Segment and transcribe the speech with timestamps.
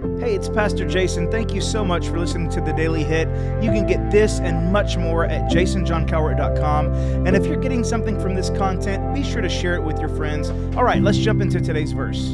[0.00, 1.30] Hey, it's Pastor Jason.
[1.30, 3.28] Thank you so much for listening to the Daily Hit.
[3.62, 7.26] You can get this and much more at jasonjohncowart.com.
[7.26, 10.08] And if you're getting something from this content, be sure to share it with your
[10.08, 10.48] friends.
[10.74, 12.30] All right, let's jump into today's verse.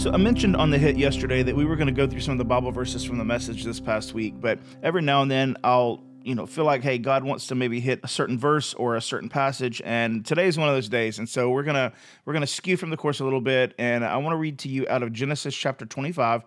[0.00, 2.32] So, I mentioned on the hit yesterday that we were going to go through some
[2.32, 5.58] of the Bible verses from the message this past week, but every now and then
[5.62, 8.96] I'll you know feel like hey god wants to maybe hit a certain verse or
[8.96, 11.92] a certain passage and today is one of those days and so we're gonna
[12.24, 14.68] we're gonna skew from the course a little bit and i want to read to
[14.68, 16.42] you out of genesis chapter 25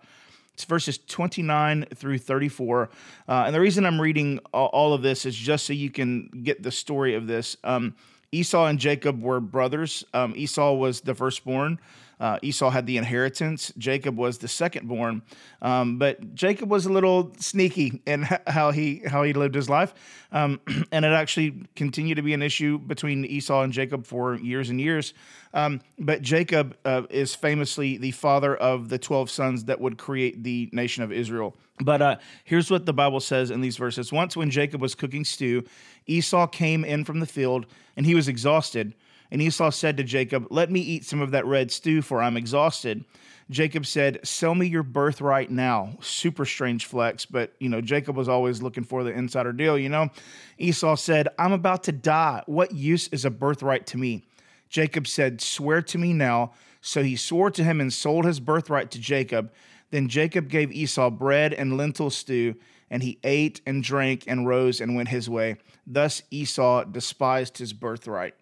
[0.52, 2.90] it's verses 29 through 34
[3.28, 6.62] uh, and the reason i'm reading all, of this is just so you can get
[6.62, 7.56] the story of this.
[7.64, 7.94] Um,
[8.32, 10.04] esau and jacob were brothers.
[10.14, 11.78] Um, esau was the firstborn
[12.24, 13.70] uh, Esau had the inheritance.
[13.76, 15.20] Jacob was the secondborn,
[15.60, 19.92] um, but Jacob was a little sneaky in how he how he lived his life,
[20.32, 20.58] um,
[20.90, 24.80] and it actually continued to be an issue between Esau and Jacob for years and
[24.80, 25.12] years.
[25.52, 30.42] Um, but Jacob uh, is famously the father of the twelve sons that would create
[30.42, 31.54] the nation of Israel.
[31.80, 35.26] But uh, here's what the Bible says in these verses: Once, when Jacob was cooking
[35.26, 35.62] stew,
[36.06, 37.66] Esau came in from the field,
[37.98, 38.94] and he was exhausted.
[39.34, 42.36] And Esau said to Jacob, Let me eat some of that red stew, for I'm
[42.36, 43.04] exhausted.
[43.50, 45.96] Jacob said, Sell me your birthright now.
[46.00, 49.88] Super strange flex, but you know, Jacob was always looking for the insider deal, you
[49.88, 50.08] know?
[50.56, 52.44] Esau said, I'm about to die.
[52.46, 54.22] What use is a birthright to me?
[54.68, 56.52] Jacob said, Swear to me now.
[56.80, 59.52] So he swore to him and sold his birthright to Jacob.
[59.90, 62.54] Then Jacob gave Esau bread and lentil stew,
[62.88, 65.56] and he ate and drank and rose and went his way.
[65.88, 68.36] Thus Esau despised his birthright.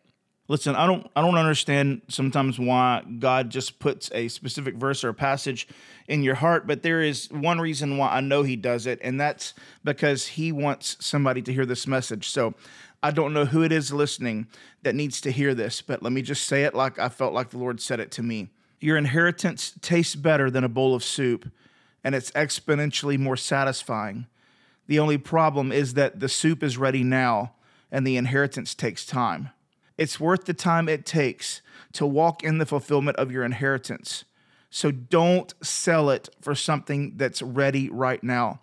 [0.52, 5.08] Listen, I don't I don't understand sometimes why God just puts a specific verse or
[5.08, 5.66] a passage
[6.08, 9.18] in your heart, but there is one reason why I know he does it, and
[9.18, 12.28] that's because he wants somebody to hear this message.
[12.28, 12.52] So,
[13.02, 14.46] I don't know who it is listening
[14.82, 17.48] that needs to hear this, but let me just say it like I felt like
[17.48, 18.50] the Lord said it to me.
[18.78, 21.50] Your inheritance tastes better than a bowl of soup,
[22.04, 24.26] and it's exponentially more satisfying.
[24.86, 27.54] The only problem is that the soup is ready now,
[27.90, 29.48] and the inheritance takes time.
[30.02, 34.24] It's worth the time it takes to walk in the fulfillment of your inheritance.
[34.68, 38.62] So don't sell it for something that's ready right now.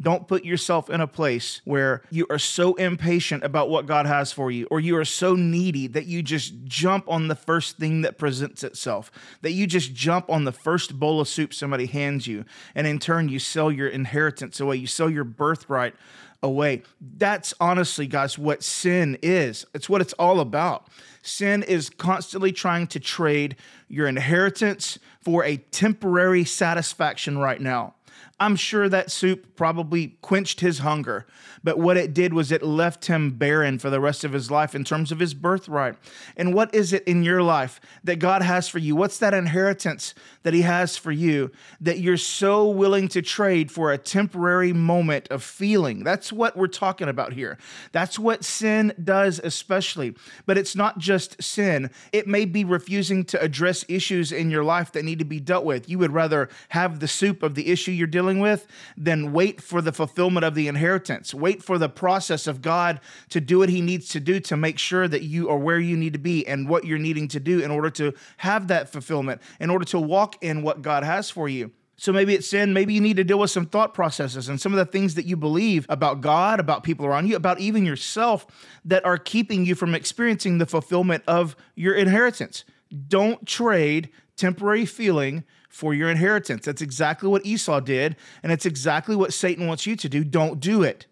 [0.00, 4.32] Don't put yourself in a place where you are so impatient about what God has
[4.32, 8.00] for you, or you are so needy that you just jump on the first thing
[8.00, 9.10] that presents itself,
[9.42, 12.98] that you just jump on the first bowl of soup somebody hands you, and in
[12.98, 15.94] turn, you sell your inheritance away, you sell your birthright
[16.42, 16.82] away.
[17.00, 19.66] That's honestly, guys, what sin is.
[19.74, 20.88] It's what it's all about.
[21.22, 23.56] Sin is constantly trying to trade
[23.88, 27.94] your inheritance for a temporary satisfaction right now.
[28.40, 31.26] I'm sure that soup probably quenched his hunger,
[31.64, 34.74] but what it did was it left him barren for the rest of his life
[34.74, 35.96] in terms of his birthright.
[36.36, 38.94] And what is it in your life that God has for you?
[38.96, 43.92] What's that inheritance that He has for you that you're so willing to trade for
[43.92, 46.04] a temporary moment of feeling?
[46.04, 47.58] That's what we're talking about here.
[47.92, 50.14] That's what sin does, especially.
[50.46, 54.92] But it's not just sin, it may be refusing to address issues in your life
[54.92, 55.88] that need to be dealt with.
[55.88, 59.80] You would rather have the soup of the issue you're dealing with, then wait for
[59.80, 61.32] the fulfillment of the inheritance.
[61.32, 64.78] Wait for the process of God to do what He needs to do to make
[64.78, 67.60] sure that you are where you need to be and what you're needing to do
[67.60, 71.48] in order to have that fulfillment, in order to walk in what God has for
[71.48, 71.70] you.
[72.00, 72.72] So maybe it's sin.
[72.72, 75.26] Maybe you need to deal with some thought processes and some of the things that
[75.26, 78.46] you believe about God, about people around you, about even yourself
[78.84, 82.64] that are keeping you from experiencing the fulfillment of your inheritance.
[83.08, 86.64] Don't trade temporary feeling for your inheritance.
[86.64, 90.24] That's exactly what Esau did, and it's exactly what Satan wants you to do.
[90.24, 91.06] Don't do it.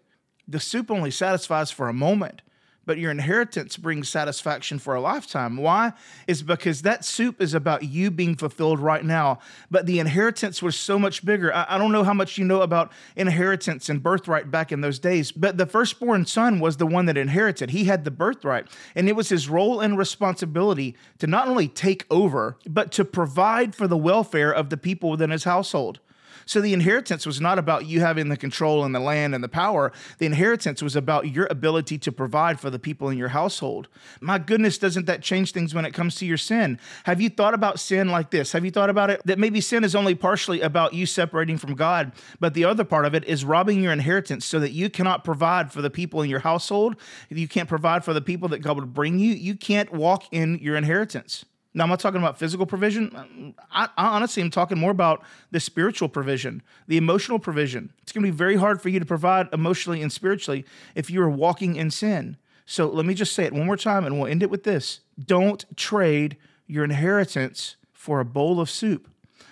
[0.47, 2.41] The soup only satisfies for a moment
[2.87, 5.57] but your inheritance brings satisfaction for a lifetime.
[5.57, 5.91] Why?
[6.25, 9.39] Is because that soup is about you being fulfilled right now,
[9.69, 11.53] but the inheritance was so much bigger.
[11.53, 14.99] I, I, don't know how much you know about inheritance and birthright back in those
[14.99, 17.71] days, but the firstborn son was the one that inherited.
[17.71, 22.05] He had the birthright, and it was his role and responsibility to not only take
[22.09, 25.99] over, but to provide for the welfare of the people within his household.
[26.47, 29.49] So the inheritance was not about you having the control and the land and the
[29.49, 29.91] power.
[30.17, 33.89] The inheritance was about your ability to provide for the people in your household.
[34.21, 36.79] My goodness, doesn't that change things when it comes to your sin?
[37.03, 38.53] Have you thought about sin like this?
[38.53, 41.75] Have you thought about it that maybe sin is only partially about you separating from
[41.75, 45.25] God, but the other part of it is robbing your inheritance so that you cannot
[45.25, 46.95] provide for the people in your household?
[47.29, 49.33] You can't provide for the people that God would bring you.
[49.33, 51.43] You can't walk in your inheritance.
[51.77, 53.53] Now, I'm not talking about physical provision.
[53.71, 57.93] I, I honestly am talking more about the spiritual provision, the emotional provision.
[58.01, 60.65] It's going to be very hard for you to provide emotionally and spiritually
[60.95, 62.37] if you are walking in sin.
[62.65, 65.01] So let me just say it one more time and we'll end it with this.
[65.23, 69.07] Don't trade your inheritance for a bowl of soup.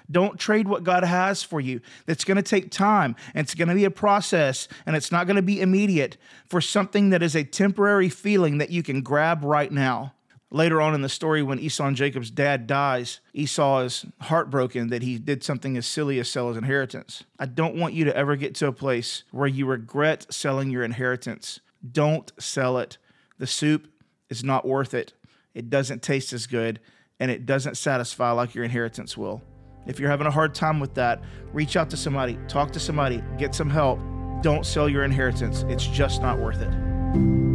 [0.10, 1.80] Don't trade what God has for you.
[2.08, 5.28] That's going to take time and it's going to be a process and it's not
[5.28, 6.18] going to be immediate
[6.48, 10.14] for something that is a temporary feeling that you can grab right now.
[10.56, 15.02] Later on in the story, when Esau and Jacob's dad dies, Esau is heartbroken that
[15.02, 17.26] he did something as silly as sell his inheritance.
[17.38, 20.86] I don't want you to ever get to a place where you regret selling your
[20.86, 21.60] inheritance.
[21.92, 22.98] Don't sell it.
[23.38, 23.90] The soup
[24.30, 25.12] is not worth it.
[25.54, 26.80] It doesn't taste as good
[27.20, 29.42] and it doesn't satisfy like your inheritance will.
[29.86, 31.22] If you're having a hard time with that,
[31.52, 34.00] reach out to somebody, talk to somebody, get some help.
[34.42, 35.66] Don't sell your inheritance.
[35.68, 37.55] It's just not worth it.